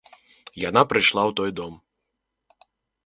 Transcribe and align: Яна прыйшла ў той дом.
Яна 0.69 0.81
прыйшла 0.93 1.23
ў 1.29 1.31
той 1.41 1.49
дом. 1.63 1.73